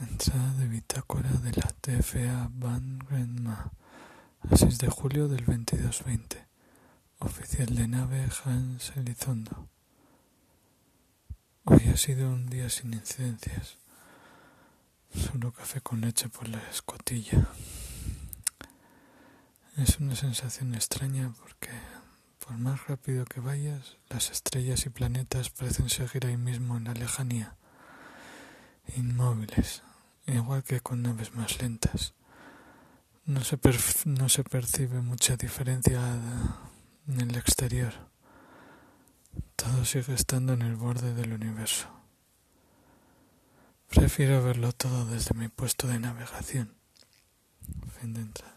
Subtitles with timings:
[0.00, 3.70] Entrada de bitácora de la TFA Van Grenma
[4.50, 6.46] a 6 de julio del 2220.
[7.18, 9.68] Oficial de nave Hans Elizondo.
[11.64, 13.76] Hoy ha sido un día sin incidencias.
[15.14, 17.46] Solo café con leche por la escotilla.
[19.76, 21.72] Es una sensación extraña porque
[22.38, 26.94] por más rápido que vayas, las estrellas y planetas parecen seguir ahí mismo en la
[26.94, 27.54] lejanía,
[28.96, 29.82] inmóviles,
[30.26, 32.14] igual que con naves más lentas.
[33.24, 33.58] No se,
[34.06, 36.00] no se percibe mucha diferencia
[37.06, 37.92] en el exterior.
[39.56, 41.88] Todo sigue estando en el borde del universo.
[43.88, 46.74] Prefiero verlo todo desde mi puesto de navegación.
[48.00, 48.54] Fin de entrada.